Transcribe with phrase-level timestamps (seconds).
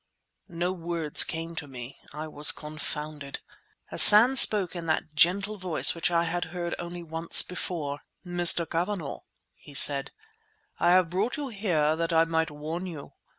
[0.49, 3.39] No words came to me; I was confounded.
[3.91, 7.99] Hassan spoke in that gentle voice which I had heard only once before.
[8.25, 8.67] "Mr.
[8.67, 9.19] Cavanagh,"
[9.53, 10.09] he said,
[10.79, 13.13] "I have brought you here that I might warn you.